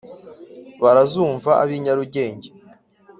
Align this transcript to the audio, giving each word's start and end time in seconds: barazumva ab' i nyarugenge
barazumva 0.83 1.51
ab' 1.63 1.73
i 1.77 1.77
nyarugenge 1.85 2.49